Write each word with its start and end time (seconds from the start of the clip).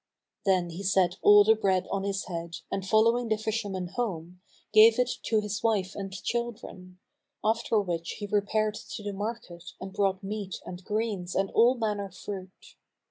Then 0.47 0.71
he 0.71 0.81
set 0.81 1.17
all 1.21 1.43
the 1.43 1.53
bread 1.53 1.85
on 1.91 2.01
his 2.03 2.25
head 2.25 2.55
and 2.71 2.83
following 2.83 3.27
the 3.29 3.37
fisherman 3.37 3.89
home, 3.89 4.41
gave 4.73 4.97
it 4.97 5.11
to 5.25 5.41
his 5.41 5.61
wife 5.61 5.91
and 5.93 6.11
children, 6.11 6.97
after 7.43 7.79
which 7.79 8.13
he 8.17 8.25
repaired 8.25 8.73
to 8.95 9.03
the 9.03 9.13
market 9.13 9.73
and 9.79 9.93
brought 9.93 10.23
meat 10.23 10.55
and 10.65 10.83
greens 10.83 11.35
and 11.35 11.51
all 11.51 11.75
manner 11.77 12.09
fruit. 12.09 12.77